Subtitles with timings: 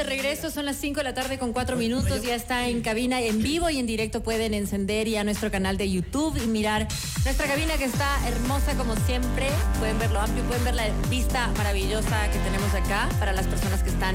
[0.00, 3.20] de regreso, son las 5 de la tarde con 4 minutos, ya está en cabina
[3.20, 6.88] en vivo y en directo pueden encender ya nuestro canal de YouTube y mirar
[7.24, 11.48] nuestra cabina que está hermosa como siempre, pueden ver lo amplio, pueden ver la vista
[11.58, 14.14] maravillosa que tenemos acá para las personas que están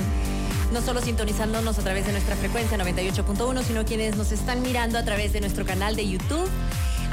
[0.73, 5.05] no solo sintonizándonos a través de nuestra frecuencia 98.1, sino quienes nos están mirando a
[5.05, 6.49] través de nuestro canal de YouTube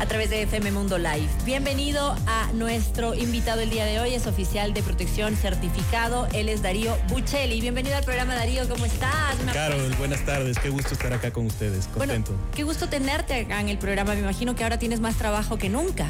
[0.03, 1.29] a través de FM Mundo Live.
[1.45, 6.61] Bienvenido a nuestro invitado el día de hoy, es oficial de protección certificado, él es
[6.61, 7.61] Darío Buccelli.
[7.61, 9.37] Bienvenido al programa Darío, ¿cómo estás?
[9.53, 12.33] Carol, buenas tardes, qué gusto estar acá con ustedes, contento.
[12.33, 15.57] Bueno, qué gusto tenerte acá en el programa, me imagino que ahora tienes más trabajo
[15.57, 16.09] que nunca.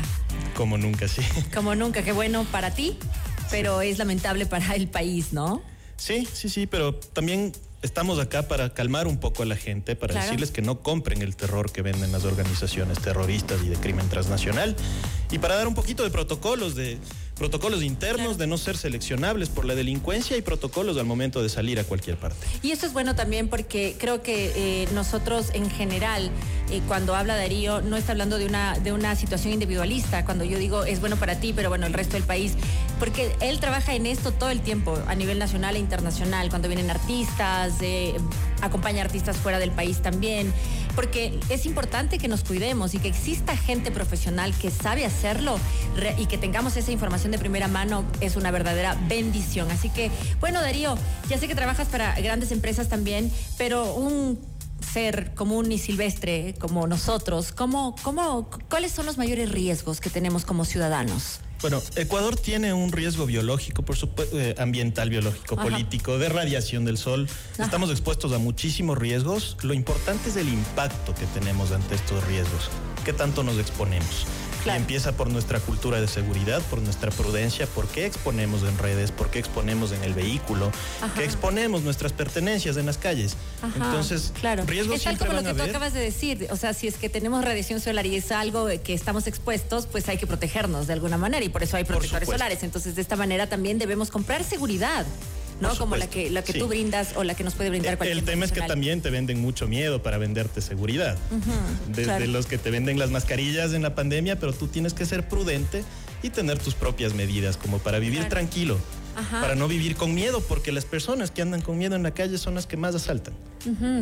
[0.54, 1.20] Como nunca, sí.
[1.52, 2.96] Como nunca, qué bueno para ti,
[3.50, 5.60] pero es lamentable para el país, ¿no?
[5.98, 10.14] Sí, sí, sí, pero también estamos acá para calmar un poco a la gente, para
[10.14, 14.76] decirles que no compren el terror que venden las organizaciones terroristas y de crimen transnacional.
[15.30, 16.98] Y para dar un poquito de protocolos de
[17.36, 21.80] protocolos internos de no ser seleccionables por la delincuencia y protocolos al momento de salir
[21.80, 22.46] a cualquier parte.
[22.62, 26.30] Y eso es bueno también porque creo que eh, nosotros en general,
[26.70, 30.58] eh, cuando habla Darío, no está hablando de una, de una situación individualista, cuando yo
[30.58, 32.54] digo es bueno para ti, pero bueno, el resto del país,
[32.98, 36.90] porque él trabaja en esto todo el tiempo, a nivel nacional e internacional, cuando vienen
[36.90, 38.14] artistas, eh,
[38.60, 40.52] acompaña artistas fuera del país también,
[40.94, 45.58] porque es importante que nos cuidemos y que exista gente profesional que sabe hacerlo
[46.18, 49.70] y que tengamos esa información de primera mano es una verdadera bendición.
[49.70, 50.96] Así que, bueno, Darío,
[51.28, 54.38] ya sé que trabajas para grandes empresas también, pero un
[54.92, 60.44] ser común y silvestre como nosotros, ¿cómo, cómo, ¿cuáles son los mayores riesgos que tenemos
[60.44, 61.40] como ciudadanos?
[61.62, 66.98] Bueno, Ecuador tiene un riesgo biológico, por supuesto, eh, ambiental, biológico, político, de radiación del
[66.98, 67.28] sol.
[67.56, 69.56] Estamos expuestos a muchísimos riesgos.
[69.62, 72.68] Lo importante es el impacto que tenemos ante estos riesgos.
[73.04, 74.26] ¿Qué tanto nos exponemos?
[74.66, 79.30] Empieza por nuestra cultura de seguridad, por nuestra prudencia, por qué exponemos en redes, por
[79.30, 80.70] qué exponemos en el vehículo,
[81.16, 83.36] qué exponemos nuestras pertenencias en las calles.
[83.74, 84.64] Entonces, claro.
[84.66, 87.08] riesgos es tal como lo que tú acabas de decir, o sea, si es que
[87.08, 91.18] tenemos radiación solar y es algo que estamos expuestos, pues hay que protegernos de alguna
[91.18, 92.62] manera y por eso hay protectores solares.
[92.62, 95.06] Entonces, de esta manera también debemos comprar seguridad.
[95.60, 95.74] ¿No?
[95.76, 98.24] Como la que, la que tú brindas o la que nos puede brindar cualquier El
[98.24, 101.16] tema es que también te venden mucho miedo para venderte seguridad.
[101.88, 105.28] Desde los que te venden las mascarillas en la pandemia, pero tú tienes que ser
[105.28, 105.84] prudente
[106.22, 108.78] y tener tus propias medidas como para vivir tranquilo
[109.30, 112.38] para no vivir con miedo, porque las personas que andan con miedo en la calle
[112.38, 113.34] son las que más asaltan.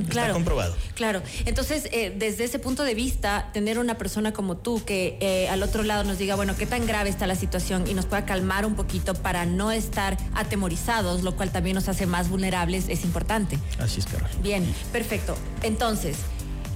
[0.08, 0.74] Está comprobado.
[0.94, 1.22] Claro.
[1.44, 5.62] Entonces, eh, desde ese punto de vista, tener una persona como tú que eh, al
[5.62, 8.64] otro lado nos diga, bueno, qué tan grave está la situación y nos pueda calmar
[8.64, 13.58] un poquito para no estar atemorizados, lo cual también nos hace más vulnerables, es importante.
[13.78, 14.30] Así es, Carol.
[14.42, 15.36] Bien, perfecto.
[15.62, 16.16] Entonces,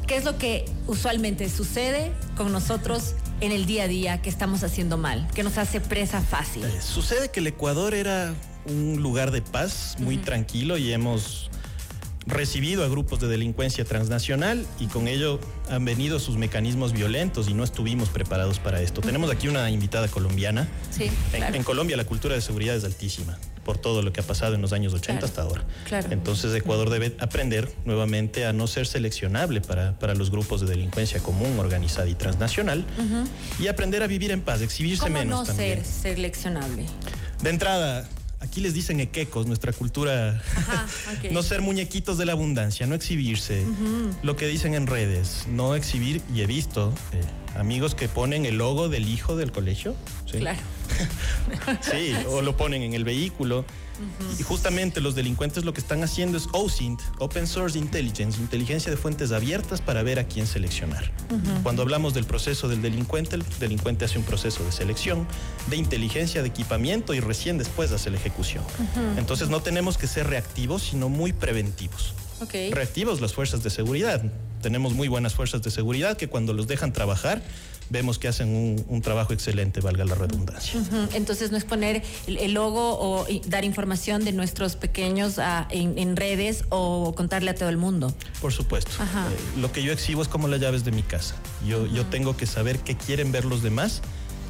[0.06, 4.62] ¿qué es lo que usualmente sucede con nosotros en el día a día que estamos
[4.64, 6.64] haciendo mal, que nos hace presa fácil?
[6.64, 8.34] Eh, sucede que el Ecuador era
[8.66, 11.50] un lugar de paz, muy tranquilo y hemos
[12.26, 15.38] recibido a grupos de delincuencia transnacional y con ello
[15.70, 19.00] han venido sus mecanismos violentos y no estuvimos preparados para esto.
[19.00, 20.66] Tenemos aquí una invitada colombiana.
[20.90, 24.54] Sí, en, Colombia la cultura de seguridad es altísima por todo lo que ha pasado
[24.54, 25.64] en los años 80 hasta ahora.
[26.10, 31.20] Entonces Ecuador debe aprender nuevamente a no ser seleccionable para, para los grupos de delincuencia
[31.20, 32.84] común, organizada y transnacional
[33.58, 35.48] y aprender a vivir en paz, exhibirse ¿Cómo menos.
[35.48, 36.86] no ser seleccionable?
[37.42, 38.08] De entrada,
[38.40, 40.40] aquí les dicen equecos, nuestra cultura,
[41.30, 43.64] no ser muñequitos de la abundancia, no exhibirse,
[44.22, 47.20] lo que dicen en redes, no exhibir, y he visto eh,
[47.56, 49.94] amigos que ponen el logo del hijo del colegio.
[50.30, 50.58] Claro.
[51.80, 53.64] sí, o lo ponen en el vehículo.
[54.38, 58.96] Y justamente los delincuentes lo que están haciendo es OSINT, Open Source Intelligence, inteligencia de
[58.96, 61.12] fuentes abiertas para ver a quién seleccionar.
[61.62, 65.28] Cuando hablamos del proceso del delincuente, el delincuente hace un proceso de selección,
[65.68, 68.64] de inteligencia, de equipamiento y recién después hace la ejecución.
[69.16, 72.14] Entonces no tenemos que ser reactivos, sino muy preventivos.
[72.70, 74.22] Reactivos las fuerzas de seguridad.
[74.62, 77.42] Tenemos muy buenas fuerzas de seguridad que cuando los dejan trabajar
[77.90, 80.80] vemos que hacen un, trabajo excelente, valga la redundancia.
[81.12, 86.64] Entonces no es poner el, logo o dar información de nuestros pequeños ah, en, redes
[86.70, 88.14] o contarle a todo el mundo.
[88.40, 88.90] Por supuesto.
[89.02, 91.34] Eh, lo que yo exhibo es como las llaves de mi casa.
[91.66, 94.00] Yo, yo tengo que saber qué quieren ver los demás.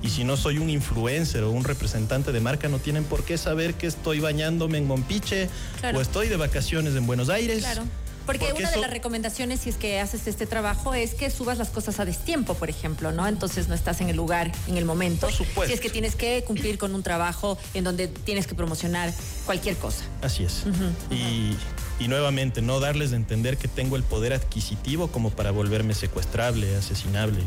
[0.04, 3.38] Y si no soy un influencer o un representante de marca, no tienen por qué
[3.38, 5.48] saber que estoy bañándome en Mompiche
[5.94, 7.64] o estoy de vacaciones en Buenos Aires.
[7.64, 7.84] Claro
[8.26, 11.68] porque, una de las recomendaciones, si es que haces este trabajo, es que subas las
[11.68, 13.26] cosas a destiempo, por ejemplo, ¿no?
[13.26, 15.26] Entonces no estás en el lugar, en el momento.
[15.26, 15.66] Por supuesto.
[15.66, 19.12] Si es que tienes que cumplir con un trabajo en donde tienes que promocionar
[19.44, 20.04] cualquier cosa.
[20.22, 20.64] Así es.
[21.10, 21.56] y,
[22.00, 26.74] Y nuevamente, no darles a entender que tengo el poder adquisitivo como para volverme secuestrable,
[26.74, 27.38] asesinable.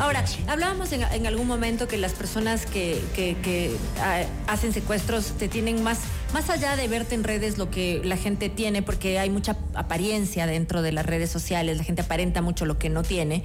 [0.00, 6.00] Ahora, hablábamos en, algún momento que las personas que, ah, hacen secuestros te tienen más,
[6.34, 10.48] más allá de verte en redes lo que la gente tiene, porque hay mucha apariencia
[10.48, 13.44] dentro de las redes sociales, la gente aparenta mucho lo que no tiene.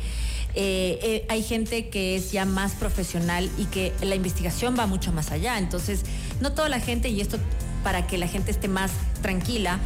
[0.55, 5.11] Eh, eh, hay gente que es ya más profesional y que la investigación va mucho
[5.11, 5.59] más allá.
[5.59, 6.01] Entonces,
[6.41, 7.37] no toda la gente, y esto
[7.83, 8.91] para que la gente esté más
[9.21, 9.79] tranquila,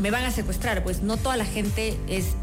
[0.00, 2.34] me van a secuestrar, pues no toda la gente es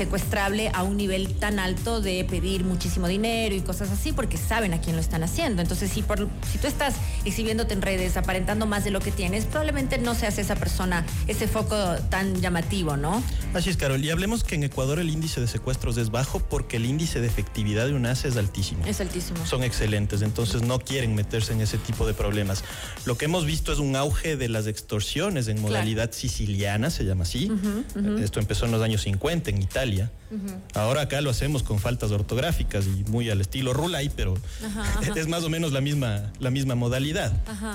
[0.00, 4.72] secuestrable a un nivel tan alto de pedir muchísimo dinero y cosas así, porque saben
[4.72, 5.60] a quién lo están haciendo.
[5.60, 6.94] Entonces, si, por, si tú estás
[7.26, 11.46] exhibiéndote en redes, aparentando más de lo que tienes, probablemente no seas esa persona, ese
[11.48, 11.76] foco
[12.08, 13.22] tan llamativo, ¿no?
[13.52, 14.02] Así es, Carol.
[14.02, 17.26] Y hablemos que en Ecuador el índice de secuestros es bajo porque el índice de
[17.26, 18.86] efectividad de UNAS es altísimo.
[18.86, 19.44] Es altísimo.
[19.44, 22.64] Son excelentes, entonces no quieren meterse en ese tipo de problemas.
[23.04, 27.24] Lo que hemos visto es un auge de las extorsiones en modalidad siciliana, se llama
[27.24, 27.52] así.
[28.18, 29.89] Esto empezó en los años 50 en Italia
[30.74, 34.34] Ahora acá lo hacemos con faltas ortográficas y muy al estilo Rulay, pero
[35.16, 37.32] es más o menos la misma, la misma modalidad.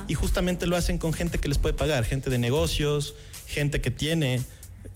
[0.08, 3.16] Y justamente lo hacen con gente que les puede pagar, gente de negocios,
[3.48, 4.42] gente que tiene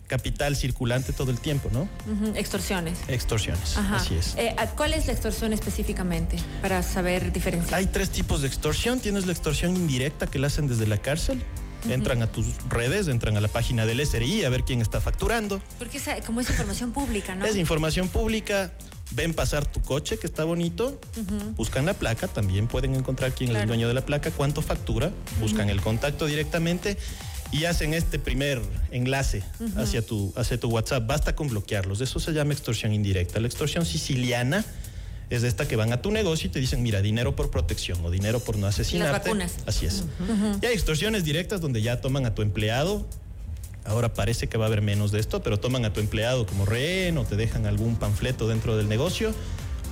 [0.10, 1.88] capital circulante todo el tiempo, ¿no?
[2.36, 2.98] Extorsiones.
[3.07, 4.33] Extorsiones, así es.
[4.38, 7.75] Eh, ¿Cuál es la extorsión específicamente para saber diferenciar?
[7.75, 9.00] Hay tres tipos de extorsión.
[9.00, 11.44] Tienes la extorsión indirecta que la hacen desde la cárcel,
[11.87, 15.61] Entran a tus redes, entran a la página del SRI a ver quién está facturando.
[15.77, 17.45] Porque como es información pública, ¿no?
[17.45, 18.73] Es información pública.
[19.11, 21.01] Ven pasar tu coche, que está bonito,
[21.55, 25.11] buscan la placa, también pueden encontrar quién es el dueño de la placa, cuánto factura,
[25.39, 26.95] buscan el contacto directamente
[27.51, 28.61] y hacen este primer
[28.91, 29.43] enlace
[29.75, 31.07] hacia, tu, hacia tu WhatsApp.
[31.07, 32.01] Basta con bloquearlos.
[32.01, 33.39] Eso se llama extorsión indirecta.
[33.39, 34.63] La extorsión siciliana
[35.29, 38.09] es esta que van a tu negocio y te dicen, mira, dinero por protección o
[38.09, 39.11] dinero por no asesinarte.
[39.11, 39.55] Las vacunas.
[39.65, 40.03] Así es.
[40.61, 43.05] Y hay extorsiones directas donde ya toman a tu empleado.
[43.85, 46.65] Ahora parece que va a haber menos de esto, pero toman a tu empleado como
[46.65, 49.33] rehén o te dejan algún panfleto dentro del negocio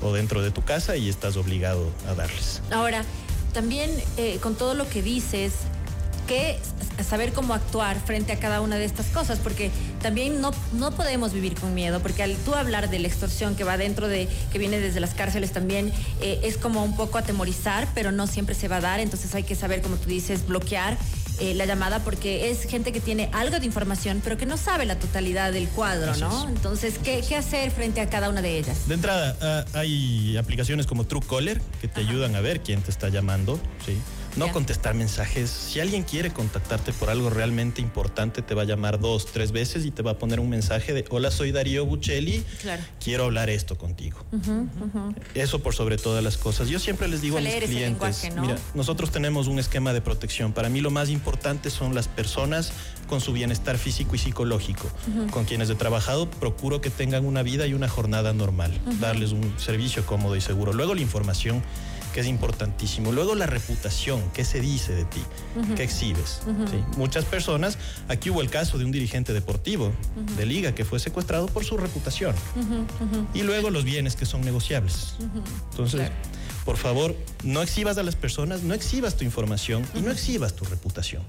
[0.01, 2.61] o dentro de tu casa y estás obligado a darles.
[2.71, 3.03] Ahora,
[3.53, 5.53] también eh, con todo lo que dices,
[6.27, 6.59] que
[7.07, 9.71] saber cómo actuar frente a cada una de estas cosas, porque
[10.01, 13.63] también no, no podemos vivir con miedo, porque al tú hablar de la extorsión que
[13.63, 15.91] va dentro de, que viene desde las cárceles también,
[16.21, 19.44] eh, es como un poco atemorizar, pero no siempre se va a dar, entonces hay
[19.44, 20.97] que saber, como tú dices, bloquear
[21.39, 24.85] eh, la llamada porque es gente que tiene algo de información, pero que no sabe
[24.85, 26.47] la totalidad del cuadro, ¿no?
[26.47, 28.88] Entonces, ¿qué, ¿qué, hacer frente a cada una de ellas?
[28.88, 33.09] De entrada, ah, hay aplicaciones como Truecaller que te ayudan a ver quién te está
[33.09, 33.97] llamando, ¿sí?
[34.37, 35.49] No contestar mensajes.
[35.49, 39.85] Si alguien quiere contactarte por algo realmente importante, te va a llamar dos, tres veces
[39.85, 42.43] y te va a poner un mensaje de hola, soy Darío Buccelli,
[43.03, 44.23] quiero hablar esto contigo.
[45.33, 46.69] Eso por sobre todas las cosas.
[46.69, 50.53] Yo siempre les digo a mis clientes, mira, nosotros tenemos un esquema de protección.
[50.53, 52.71] Para mí lo más importante son las personas
[53.07, 54.87] con su bienestar físico y psicológico.
[55.31, 59.53] Con quienes he trabajado, procuro que tengan una vida y una jornada normal, darles un
[59.57, 60.73] servicio cómodo y seguro.
[60.73, 61.63] Luego la información
[62.13, 63.12] que es importantísimo.
[63.12, 65.21] Luego la reputación, qué se dice de ti,
[65.75, 66.42] qué exhibes.
[66.98, 67.77] Muchas personas,
[68.07, 69.92] aquí hubo el caso de un dirigente deportivo
[70.38, 72.36] de liga que fue secuestrado por su reputación.
[73.33, 75.15] Y luego los bienes que son negociables.
[75.71, 76.12] Entonces
[76.67, 77.15] por favor,
[77.45, 81.23] no exhibas a las personas, no exhibas tu información y no exhibas tu reputación.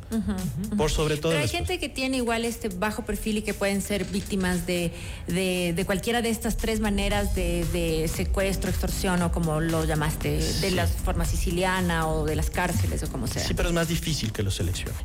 [0.77, 1.31] Por sobre todo.
[1.31, 4.93] Pero hay gente que tiene igual este bajo perfil y que pueden ser víctimas de,
[5.29, 10.89] de, cualquiera de estas tres maneras de, secuestro, extorsión o como lo llamaste, de la
[10.89, 13.47] forma siciliana o de las cárceles o como sea.
[13.47, 15.01] Sí, pero es más difícil que lo seleccionen.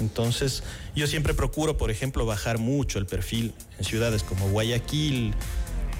[0.00, 0.64] Entonces,
[0.94, 5.32] yo siempre procuro, por ejemplo, bajar mucho el perfil en ciudades como Guayaquil,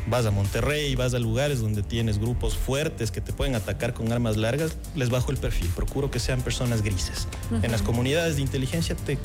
[0.07, 4.13] vas a Monterrey, vas a lugares donde tienes grupos fuertes que te pueden atacar con
[4.13, 5.69] armas largas, les bajo el perfil.
[5.75, 7.27] Procuro que sean personas grises.
[7.63, 9.19] En las comunidades de inteligencia te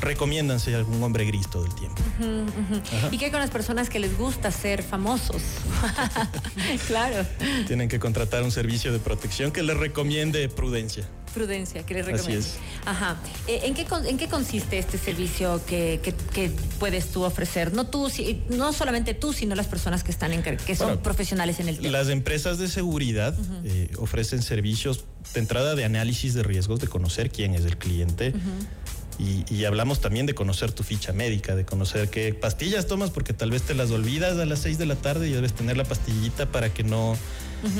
[0.00, 2.02] recomiendan ser algún hombre gris todo el tiempo.
[3.10, 5.42] ¿Y qué con las personas que les gusta ser famosos?
[6.86, 7.26] claro.
[7.66, 11.04] Tienen que contratar un servicio de protección que les recomiende prudencia
[11.36, 12.46] prudencia que les recomiendo.
[12.86, 13.16] Ajá.
[13.46, 16.00] Eh, ¿En qué, ¿En qué consiste este servicio que,
[16.78, 17.74] puedes tú ofrecer?
[17.74, 18.10] No tú,
[18.48, 21.90] no solamente tú, sino las personas que están en, que son profesionales en el tema.
[21.90, 27.30] Las empresas de seguridad eh, ofrecen servicios de entrada de análisis de riesgos, de conocer
[27.30, 28.32] quién es el cliente.
[29.18, 33.50] Y, hablamos también de conocer tu ficha médica, de conocer qué pastillas tomas, porque tal
[33.50, 36.46] vez te las olvidas a las 6 de la tarde y debes tener la pastillita
[36.46, 37.16] para que no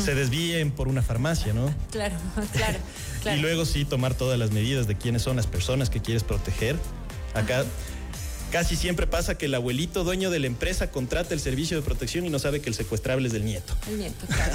[0.03, 1.73] se desvíen por una farmacia, ¿no?
[1.91, 2.17] Claro,
[2.53, 6.25] claro, y luego sí tomar todas las medidas de quiénes son las personas que quieres
[6.25, 6.77] proteger.
[7.35, 7.65] Acá
[8.51, 12.25] casi siempre pasa que el abuelito dueño de la empresa contrata el servicio de protección
[12.27, 13.75] y no sabe que el secuestrable es del nieto.
[13.89, 14.55] El nieto, claro.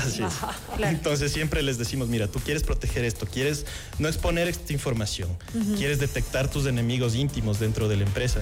[0.89, 3.65] Entonces siempre les decimos, mira, tú quieres proteger esto, quieres
[4.00, 5.29] no exponer esta información,
[5.77, 8.41] quieres detectar tus enemigos íntimos dentro de la empresa.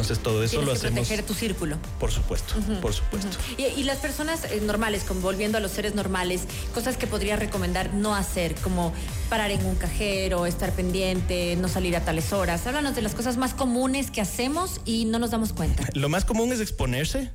[0.00, 1.00] Entonces todo eso Tienes lo que hacemos.
[1.08, 1.76] proteger tu círculo.
[1.98, 3.36] Por supuesto, por supuesto.
[3.56, 6.42] Y, y las personas eh, normales, como volviendo a los seres normales,
[6.74, 8.92] cosas que podría recomendar no hacer, como
[9.28, 12.66] parar en un cajero, estar pendiente, no salir a tales horas.
[12.66, 15.84] Háblanos de las cosas más comunes que hacemos y no nos damos cuenta.
[15.94, 17.30] Lo más común es exponerse.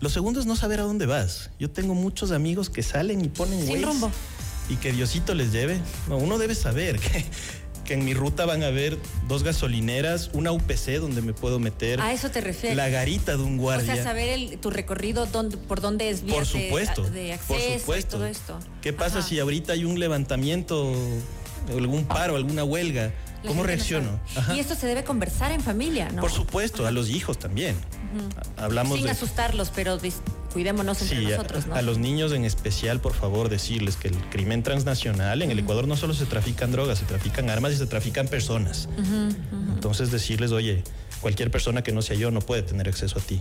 [0.00, 1.50] Lo segundo es no saber a dónde vas.
[1.58, 4.10] Yo tengo muchos amigos que salen y ponen Sin rumbo.
[4.68, 5.80] y que Diosito les lleve.
[6.08, 7.24] No, uno debe saber que,
[7.88, 12.02] que en mi ruta van a haber dos gasolineras, una UPC donde me puedo meter,
[12.02, 12.76] A eso te refieres.
[12.76, 13.94] la garita de un o guardia.
[13.94, 17.78] sea, saber el- tu recorrido, dónde, por dónde es por supuesto, de, acceso por y
[17.80, 18.16] supuesto.
[18.18, 18.58] todo esto.
[18.82, 19.28] ¿Qué pasa Ajá.
[19.28, 20.92] si ahorita hay un levantamiento,
[21.70, 23.10] algún paro, alguna huelga?
[23.42, 24.20] La ¿Cómo no reacciono?
[24.54, 26.20] Y esto se debe conversar en familia, ¿no?
[26.20, 27.74] Por supuesto, a los hijos también.
[28.58, 29.96] Hablamos Sin de asustarlos, pero
[30.52, 31.74] cuidémonos entre Sí, a- nosotros, ¿no?
[31.74, 35.86] a, los niños en especial, por favor, decirles que el crimen transnacional en el Ecuador
[35.86, 38.88] no solo se trafican drogas, se trafican armas y se trafican personas.
[39.74, 40.82] Entonces decirles, oye,
[41.20, 43.40] cualquier persona que no sea yo no puede tener acceso a ti.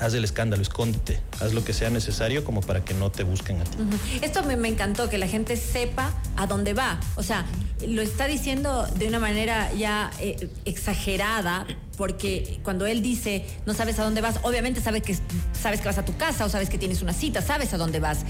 [0.00, 3.60] Haz el escándalo, escóndete, haz lo que sea necesario como para que no te busquen
[3.60, 3.78] a ti.
[4.22, 6.98] Esto me, me encantó, que la gente sepa a dónde va.
[7.16, 7.44] O sea,
[7.86, 13.98] lo está diciendo de una manera ya eh, exagerada, porque cuando él dice no sabes
[13.98, 15.16] a dónde vas, obviamente sabe que,
[15.60, 18.00] sabes que vas a tu casa o sabes que tienes una cita, sabes a dónde
[18.00, 18.20] vas.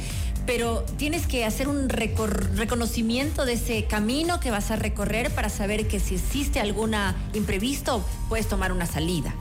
[0.46, 5.88] Pero tienes que hacer un reconocimiento de ese camino que vas a recorrer para saber
[5.88, 9.34] que si existe alguna imprevisto, puedes tomar una salida.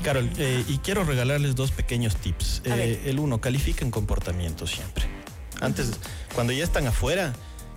[0.00, 2.62] Carol, eh, y quiero regalarles dos pequeños tips.
[2.64, 5.04] Eh, el uno, califiquen comportamiento siempre.
[5.60, 5.90] Antes,
[6.34, 7.32] cuando ya están afuera,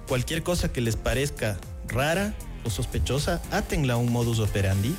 [0.07, 4.95] cualquier cosa que les parezca rara o sospechosa, átenla a un modus operandi,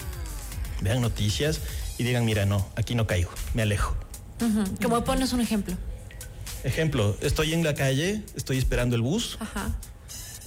[0.81, 1.61] vean noticias
[1.99, 3.97] y digan, mira, no, aquí no caigo, me alejo.
[4.41, 4.65] Ujú.
[4.83, 5.77] Como pones un ejemplo.
[6.63, 9.71] Ejemplo, estoy en la calle, estoy esperando el bus, Ajá,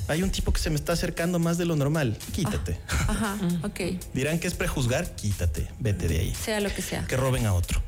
[0.08, 2.80] hay un tipo que se me está acercando más de lo normal, quítate.
[2.88, 3.80] ajá, ok.
[4.14, 6.36] Dirán que es prejuzgar, quítate, vete de ahí.
[6.36, 7.06] Sea lo que sea.
[7.06, 7.82] que roben a otro.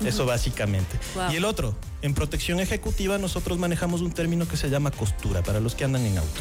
[0.00, 0.06] Sí.
[0.08, 0.98] Eso básicamente.
[1.14, 1.32] Wow.
[1.32, 5.60] Y el otro, en protección ejecutiva nosotros manejamos un término que se llama costura para
[5.60, 6.40] los que andan en auto.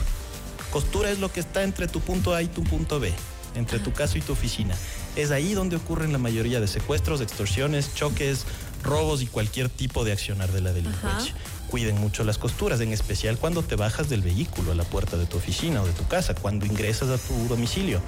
[0.71, 3.11] Costura es lo que está entre tu punto A y tu punto B,
[3.55, 4.75] entre tu casa y tu oficina.
[5.15, 8.45] Es ahí donde ocurren la mayoría de secuestros, extorsiones, choques,
[8.83, 11.33] robos y cualquier tipo de accionar de la delincuencia.
[11.69, 15.25] Cuiden mucho las costuras, en especial cuando te bajas del vehículo a la puerta de
[15.25, 18.01] tu oficina o de tu casa, cuando ingresas a tu domicilio.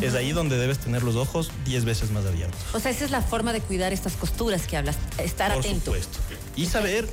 [0.00, 2.58] Es ahí donde debes tener los ojos 10 veces más abiertos.
[2.72, 5.86] O sea, esa es la forma de cuidar estas costuras que hablas, estar Por atento.
[5.86, 6.18] supuesto.
[6.56, 7.08] Y saber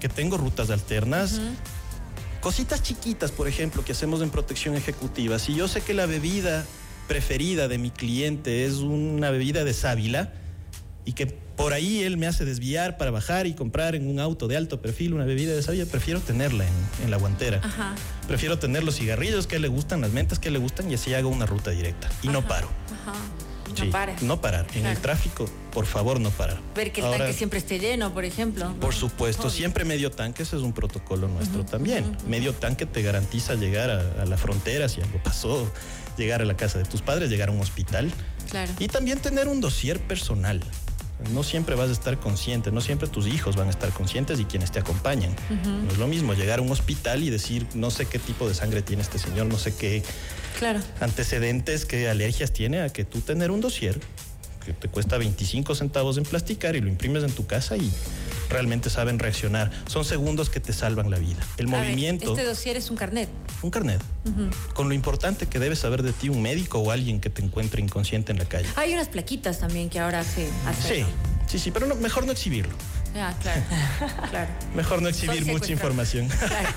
[0.00, 1.40] que tengo rutas alternas.
[2.40, 5.38] Cositas chiquitas, por ejemplo, que hacemos en protección ejecutiva.
[5.38, 6.64] Si yo sé que la bebida
[7.08, 10.32] preferida de mi cliente es una bebida de sábila
[11.04, 14.48] y que por ahí él me hace desviar para bajar y comprar en un auto
[14.48, 17.60] de alto perfil una bebida de sábila, prefiero tenerla en, en la guantera.
[17.62, 17.94] Ajá,
[18.26, 21.28] Prefiero tener los cigarrillos que le gustan, las mentas que le gustan y así hago
[21.28, 22.10] una ruta directa.
[22.22, 22.68] Y no paro.
[22.90, 23.12] ajá.
[23.76, 24.22] Sí, No pares.
[24.22, 24.66] no parar.
[24.76, 26.60] En el tráfico, por favor, no parar.
[26.76, 28.68] Ver que el Ahora- tanque siempre esté lleno, por ejemplo.
[28.68, 28.74] ¿no?
[28.78, 32.16] por supuesto, siempre medio tanque, ese es un protocolo nuestro también.
[32.28, 35.68] Medio tanque te garantiza llegar a, a la frontera si algo pasó,
[36.16, 38.12] llegar a la casa de tus padres, llegar a un hospital
[38.48, 38.70] Claro.
[38.78, 40.62] y también tener un dossier personal.
[41.32, 44.44] No siempre vas a estar consciente, no siempre tus hijos van a estar conscientes y
[44.44, 45.34] quienes te acompañan.
[45.84, 48.54] No es lo mismo llegar a un hospital y decir, no sé qué tipo de
[48.54, 50.02] sangre tiene este señor, no sé qué
[50.58, 50.80] Claro.
[51.00, 53.98] antecedentes, qué alergias tiene, a que tú tener un dossier
[54.64, 57.90] que te cuesta 25 centavos en plasticar y lo imprimes en tu casa y
[58.48, 59.70] realmente saben reaccionar.
[59.86, 61.40] Son segundos que te salvan la vida.
[61.56, 63.28] El A ver, movimiento, este dossier es un carnet.
[63.62, 64.00] un carnet,
[64.74, 67.80] con lo importante que debe saber de ti un médico o alguien que te encuentre
[67.82, 68.68] inconsciente en la calle.
[68.76, 71.06] Hay unas plaquitas también que ahora se hacen.
[71.06, 71.12] Sí,
[71.46, 72.74] sí, sí, pero no- mejor no exhibirlo.
[73.16, 73.62] Ah, claro.
[74.30, 74.50] claro.
[74.74, 76.28] Mejor no exhibir mucha información.
[76.44, 76.68] Claro,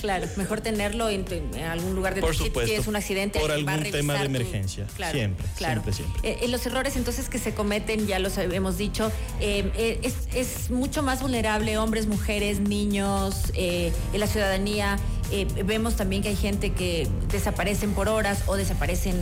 [0.00, 0.26] claro.
[0.36, 2.68] Mejor tenerlo en, en algún lugar de Por tu- si supuesto.
[2.68, 3.38] tienes un accidente.
[3.38, 4.86] Por alguien va a algún tema de tu- emergencia.
[4.96, 5.82] Claro, Siempre, claro.
[5.82, 6.30] siempre, siempre.
[6.30, 10.14] Eh, eh, los errores entonces que se cometen, ya los hemos dicho, eh, eh, es,
[10.34, 14.98] es mucho más vulnerable hombres, mujeres, niños, eh, en la ciudadanía.
[15.30, 19.20] Eh, vemos también que hay gente que desaparecen por horas o desaparecen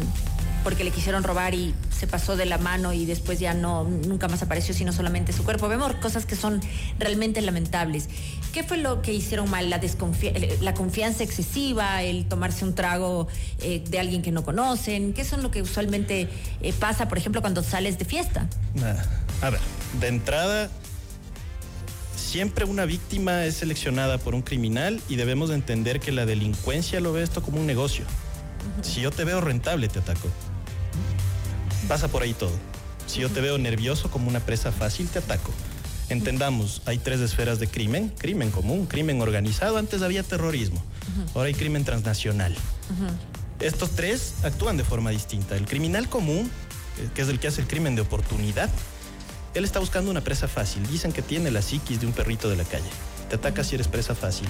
[0.63, 4.29] porque le quisieron robar y se pasó de la mano y después ya no nunca
[4.29, 5.69] más apareció sino solamente su cuerpo.
[5.69, 6.61] Vemos cosas que son
[6.99, 8.09] realmente lamentables.
[8.53, 9.71] ¿Qué fue lo que hicieron mal?
[9.71, 13.29] La desconfia eh, la confianza excesiva, el tomarse un trago
[13.61, 15.13] eh, de alguien que no conocen.
[15.13, 16.29] ¿Qué son lo que usualmente
[16.63, 18.49] eh, pasa, por ejemplo, cuando sales de fiesta?
[19.43, 19.61] A ver,
[20.01, 20.71] de entrada,
[22.17, 27.01] siempre una víctima es seleccionada por un criminal y debemos de entender que la delincuencia
[27.01, 28.05] lo ve esto como un negocio.
[28.83, 30.29] Si yo te veo rentable, te ataco.
[31.91, 32.53] Pasa por ahí todo.
[33.09, 35.51] Si yo te veo nervioso como una presa fácil, te ataco.
[36.09, 38.15] Entendamos, hay tres esferas de crimen.
[38.17, 39.77] Crimen común, crimen organizado.
[39.77, 40.81] Antes había terrorismo.
[41.35, 42.55] Ahora hay crimen transnacional.
[43.59, 45.57] Estos tres actúan de forma distinta.
[45.57, 46.49] El criminal común
[47.01, 48.71] eh, que es el que hace el crimen de oportunidad,
[49.55, 50.87] él está buscando una presa fácil.
[50.87, 52.89] Dicen que tiene la psiquis de un perrito de la calle.
[53.29, 54.47] Te ataca si eres presa fácil,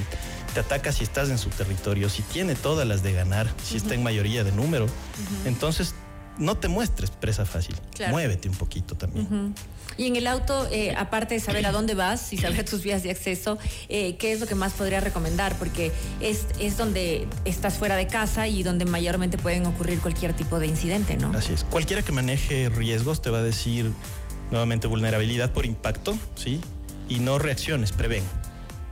[0.52, 3.94] te ataca si estás en su territorio, si tiene todas las de ganar, si está
[3.94, 4.86] en mayoría de número.
[5.46, 5.94] Entonces,
[6.40, 7.76] no te muestres presa fácil.
[8.08, 9.54] Muévete un poquito también.
[9.96, 13.02] Y en el auto, eh, aparte de saber a dónde vas y saber tus vías
[13.02, 15.56] de acceso, eh, ¿qué es lo que más podría recomendar?
[15.58, 20.58] Porque es, es donde estás fuera de casa y donde mayormente pueden ocurrir cualquier tipo
[20.58, 21.30] de incidente, ¿no?
[21.36, 21.64] Así es.
[21.64, 23.92] Cualquiera que maneje riesgos te va a decir
[24.50, 26.60] nuevamente vulnerabilidad por impacto, ¿sí?
[27.08, 28.22] Y no reacciones, prevén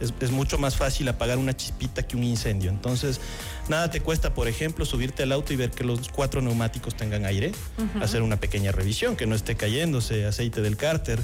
[0.01, 2.71] es, mucho más fácil apagar una chispita que un incendio.
[2.71, 3.21] Entonces,
[3.69, 7.25] nada te cuesta, por ejemplo, subirte al auto y ver que los cuatro neumáticos tengan
[7.25, 7.53] aire,
[8.01, 11.19] hacer una pequeña revisión, que no esté cayéndose aceite del cárter,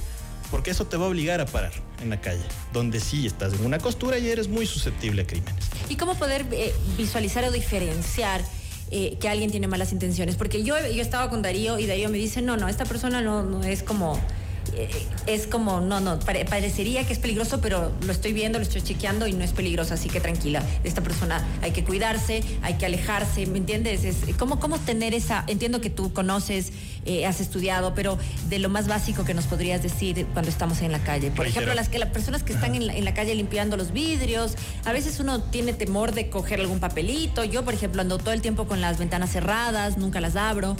[0.50, 3.64] porque eso te va a obligar a parar en la calle, donde sí estás en
[3.64, 5.64] una costura y eres muy susceptible a crímenes.
[5.88, 8.42] ¿Y cómo poder eh, visualizar o diferenciar?
[8.90, 12.18] Eh, que alguien tiene malas intenciones, porque yo, yo estaba con Darío y Darío me
[12.18, 14.20] dice, no, no, esta persona no, no es como
[15.26, 19.26] es como, no, no, parecería que es peligroso, pero lo estoy viendo, lo estoy chequeando
[19.26, 23.46] y no es peligroso, así que tranquila, esta persona hay que cuidarse, hay que alejarse,
[23.46, 24.04] ¿me entiendes?
[24.04, 26.72] Es, ¿cómo, ¿Cómo tener esa, entiendo que tú conoces,
[27.04, 28.18] eh, has estudiado, pero
[28.48, 31.30] de lo más básico que nos podrías decir cuando estamos en la calle?
[31.30, 33.92] Por ejemplo, las, que, las personas que están en la, en la calle limpiando los
[33.92, 38.32] vidrios, a veces uno tiene temor de coger algún papelito, yo por ejemplo ando todo
[38.32, 40.76] el tiempo con las ventanas cerradas, nunca las abro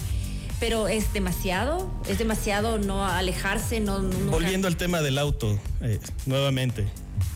[0.64, 4.00] pero es demasiado, es demasiado no alejarse, no...
[4.30, 6.86] Volviendo al tema del auto, eh, nuevamente,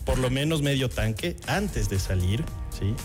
[0.03, 2.95] por lo menos medio tanque antes de salir, ¿sí?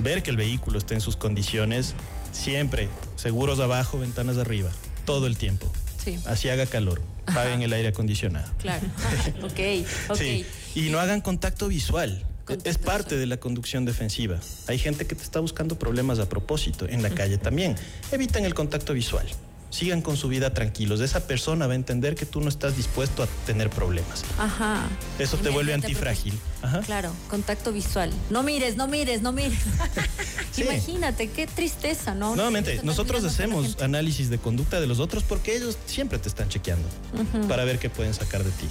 [0.00, 1.94] Ver que el vehículo esté en sus condiciones,
[2.32, 4.68] siempre, seguros abajo, ventanas arriba,
[5.06, 5.72] todo el tiempo.
[6.04, 6.18] Sí.
[6.26, 7.00] Así haga calor,
[7.32, 8.52] paguen el aire acondicionado.
[8.58, 8.86] Claro,
[9.42, 10.16] ok, ok.
[10.18, 10.44] Sí.
[10.74, 12.26] Y no hagan contacto visual.
[12.62, 14.38] es parte de la conducción defensiva.
[14.66, 17.74] Hay gente que te está buscando problemas a propósito en la calle también.
[18.10, 19.26] Eviten el contacto visual
[19.72, 21.00] sigan con su vida tranquilos.
[21.00, 24.22] Esa persona va a entender que tú no estás dispuesto a tener problemas.
[24.38, 24.86] Ajá.
[25.18, 26.38] Eso te vuelve antifrágil.
[26.60, 26.80] Ajá.
[26.80, 28.12] Claro, contacto visual.
[28.30, 29.58] No mires, no mires, no mires.
[30.58, 32.36] Imagínate, qué tristeza, ¿no?
[32.36, 36.86] Nuevamente, nosotros hacemos análisis de conducta de los otros porque ellos siempre te están chequeando
[37.48, 38.66] para ver qué pueden sacar de ti.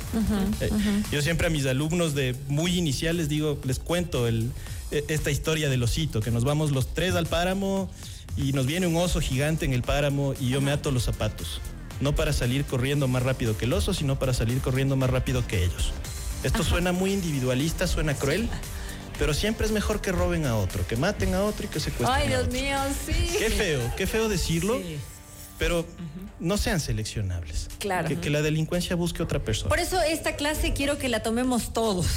[0.61, 0.69] Eh,
[1.11, 4.51] yo siempre a mis alumnos de muy iniciales digo, les cuento el,
[4.91, 7.89] e, esta historia del osito, que nos vamos los tres al páramo
[8.37, 11.61] y nos viene un oso gigante en el páramo y yo me ato los zapatos.
[11.99, 15.45] No para salir corriendo más rápido que el oso, sino para salir corriendo más rápido
[15.45, 15.93] que ellos.
[16.43, 18.49] Esto suena muy individualista, suena cruel,
[19.19, 22.21] pero siempre es mejor que roben a otro, que maten a otro y que secuestren
[22.21, 23.35] Ay, Dios mío, sí.
[23.37, 24.81] Qué feo, qué feo decirlo.
[25.61, 25.85] Pero
[26.39, 27.69] no sean seleccionables.
[27.77, 28.19] Claro.
[28.19, 29.69] Que, la delincuencia busque otra persona.
[29.69, 32.07] Por eso esta clase quiero que la tomemos todos,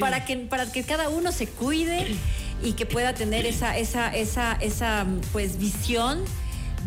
[0.00, 2.06] para, que, para que cada uno se cuide
[2.64, 6.24] y que pueda tener esa, esa, esa, esa pues visión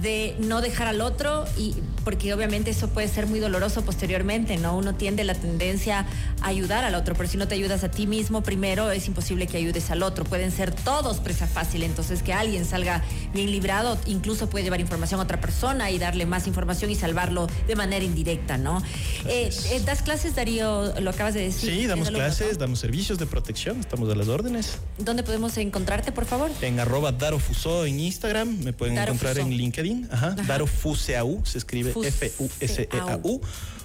[0.01, 4.77] de no dejar al otro y porque obviamente eso puede ser muy doloroso posteriormente, ¿no?
[4.77, 6.05] Uno tiende la tendencia
[6.41, 9.47] a ayudar al otro, pero si no te ayudas a ti mismo primero es imposible
[9.47, 10.25] que ayudes al otro.
[10.25, 13.01] Pueden ser todos presa fácil, entonces que alguien salga
[13.33, 17.47] bien librado incluso puede llevar información a otra persona y darle más información y salvarlo
[17.67, 18.81] de manera indirecta, ¿no?
[19.27, 20.93] Eh, eh, ¿Das clases, Darío?
[20.99, 21.69] Lo acabas de decir.
[21.71, 24.77] Sí, damos clases, damos servicios de protección, estamos a las órdenes.
[24.97, 26.51] ¿Dónde podemos encontrarte, por favor?
[26.61, 31.91] En arroba Darofuso en Instagram, me pueden encontrar en LinkedIn, ajá, Daro Fuseau, se escribe
[31.91, 33.41] F-U-S-E-A-U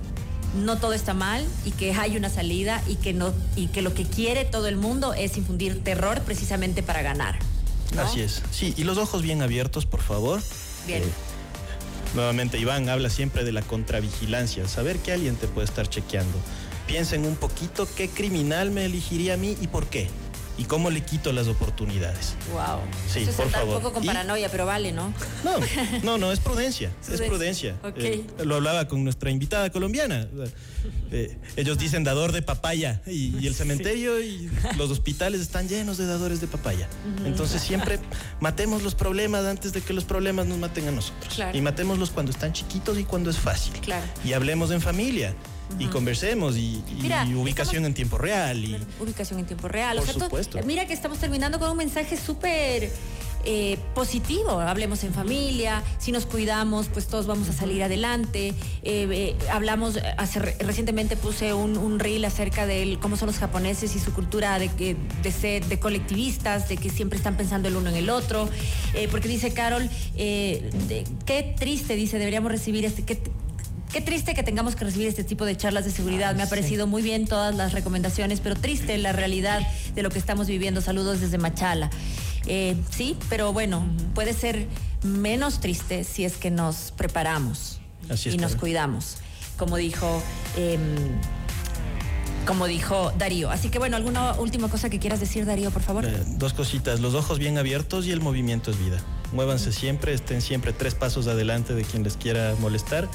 [0.57, 3.95] no todo está mal y que hay una salida y que no y que lo
[3.95, 7.39] que quiere todo el mundo es infundir terror precisamente para ganar.
[7.99, 8.43] Así es.
[8.51, 10.41] Sí, y los ojos bien abiertos, por favor.
[10.87, 11.03] Bien.
[11.03, 11.07] Eh,
[12.15, 16.39] Nuevamente, Iván habla siempre de la contravigilancia, saber que alguien te puede estar chequeando.
[16.87, 20.09] Piensen un poquito qué criminal me elegiría a mí y por qué
[20.59, 22.35] y cómo le quito las oportunidades.
[22.53, 22.81] Wow.
[23.13, 23.77] Sí, Eso por favor.
[23.77, 25.13] un poco con Y- paranoia, pero vale, ¿no?
[25.45, 25.59] No,
[26.03, 27.77] no, no, es prudencia, es Prudencia.
[27.97, 30.27] Eh, lo hablaba con nuestra invitada colombiana.
[31.11, 35.99] Eh, ellos dicen dador de papaya y, y el cementerio y los hospitales están llenos
[35.99, 36.89] de dadores de papaya.
[37.25, 37.99] Entonces siempre
[38.41, 41.35] matemos los problemas antes de que los problemas nos maten a nosotros.
[41.35, 41.57] Claro.
[41.57, 43.75] Y matémoslos cuando están chiquitos y cuando es fácil.
[43.81, 44.05] Claro.
[44.25, 45.35] Y hablemos en familia.
[45.79, 49.99] Y conversemos y, y Mira, ubicación estamos- en tiempo real y Ubicación en tiempo real.
[49.99, 50.59] Por supuesto.
[50.65, 52.91] mira que estamos terminando con un mensaje súper
[53.49, 54.59] eh, positivo.
[54.61, 58.49] Hablemos en familia, si nos cuidamos, pues todos vamos a salir adelante.
[58.49, 63.39] Eh, eh, hablamos, hace, re- recientemente puse un, un reel acerca de cómo son los
[63.39, 67.69] japoneses y su cultura de, que- de ser de colectivistas, de que siempre están pensando
[67.69, 68.49] el uno en el otro.
[69.11, 73.05] Porque dice Carol, eh, de- qué triste, dice, deberíamos recibir este...
[73.05, 73.21] Qué,
[73.97, 76.37] Qué triste que tengamos que recibir este tipo de charlas de seguridad.
[76.37, 80.19] Me ha parecido muy bien todas las recomendaciones, pero triste la realidad de lo que
[80.19, 80.83] estamos viviendo.
[80.83, 81.89] Saludos desde Machala.
[82.47, 84.67] Eh, sí, pero bueno, puede ser
[85.03, 87.81] menos triste si es que nos preparamos
[88.11, 89.17] Así es, y nos cuidamos,
[89.57, 90.23] como dijo.
[90.59, 90.81] em,
[92.47, 93.51] como dijo Darío.
[93.51, 96.05] Así que bueno, ¿alguna última cosa que quieras decir, Darío, por favor?
[96.05, 98.99] Eh, dos cositas, los ojos bien abiertos y el movimiento es vida.
[99.33, 103.09] Muévanse siempre, estén siempre tres pasos adelante de quien les quiera molestar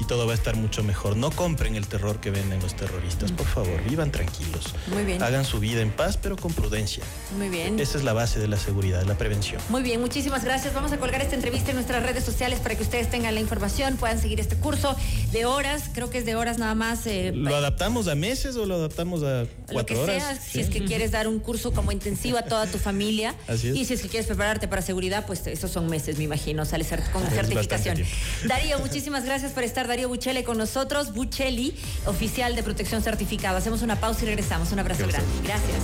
[0.00, 1.16] y todo va a estar mucho mejor.
[1.16, 4.74] No compren el terror que venden los terroristas, por favor, vivan tranquilos.
[4.92, 5.22] Muy bien.
[5.22, 7.04] Hagan su vida en paz, pero con prudencia.
[7.38, 7.78] Muy bien.
[7.78, 9.60] Esa es la base de la seguridad, la prevención.
[9.68, 10.74] Muy bien, muchísimas gracias.
[10.74, 13.96] Vamos a colgar esta entrevista en nuestras redes sociales para que ustedes tengan la información,
[13.96, 14.96] puedan seguir este curso
[15.32, 17.06] de horas, creo que es de horas nada más.
[17.06, 20.22] eh, ¿Lo adaptamos a meses o lo adaptamos a lo cuatro que horas?
[20.22, 20.60] sea, si Sí.
[20.60, 23.34] es que quieres dar un curso como intensivo a toda tu familia.
[23.48, 23.76] Así es.
[23.76, 26.84] Y si es que quieres prepararte para seguridad, pues esos son meses, me imagino, sale
[27.12, 27.98] con Es certificación.
[28.46, 29.83] Darío, muchísimas gracias por estar.
[29.86, 31.74] Darío Buchele con nosotros, Bucheli,
[32.06, 33.56] oficial de protección certificado.
[33.56, 34.72] Hacemos una pausa y regresamos.
[34.72, 35.24] Un abrazo Gracias.
[35.24, 35.48] grande.
[35.48, 35.70] Gracias.